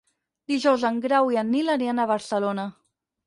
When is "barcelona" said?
2.13-2.67